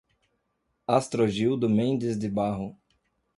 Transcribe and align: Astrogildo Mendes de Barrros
Astrogildo 0.87 1.69
Mendes 1.69 2.17
de 2.17 2.27
Barrros 2.27 2.75